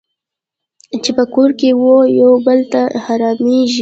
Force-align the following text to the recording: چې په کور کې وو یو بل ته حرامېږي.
چې 1.03 1.11
په 1.17 1.23
کور 1.33 1.49
کې 1.59 1.69
وو 1.81 1.95
یو 2.21 2.31
بل 2.45 2.59
ته 2.71 2.81
حرامېږي. 3.03 3.69